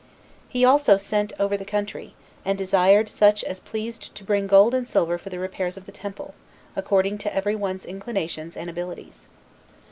[0.49, 4.73] He also sent over all the country, and desired such as pleased to bring gold
[4.73, 6.33] and silver for the repairs of the temple,
[6.75, 9.27] according to every one's inclinations and abilities.